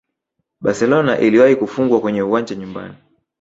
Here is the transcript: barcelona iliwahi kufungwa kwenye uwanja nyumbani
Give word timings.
barcelona 0.61 1.19
iliwahi 1.19 1.55
kufungwa 1.55 2.01
kwenye 2.01 2.21
uwanja 2.21 2.55
nyumbani 2.55 2.93